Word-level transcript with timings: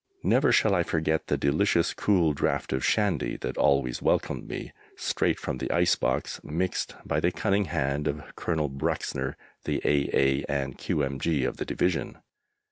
Never 0.23 0.51
shall 0.51 0.73
I 0.73 0.81
forget 0.81 1.27
the 1.27 1.37
delicious 1.37 1.93
cool 1.93 2.33
draught 2.33 2.73
of 2.73 2.83
shandy 2.83 3.37
that 3.41 3.55
always 3.55 4.01
welcomed 4.01 4.47
me, 4.47 4.71
straight 4.97 5.39
from 5.39 5.59
the 5.59 5.69
ice 5.69 5.95
box, 5.95 6.41
mixed 6.43 6.95
by 7.05 7.19
the 7.19 7.31
cunning 7.31 7.65
hand 7.65 8.07
of 8.07 8.35
Colonel 8.35 8.67
Bruxner, 8.67 9.35
the 9.65 9.79
A.A. 9.85 10.43
and 10.49 10.75
Q.M.G. 10.75 11.43
of 11.43 11.57
the 11.57 11.65
Division. 11.65 12.17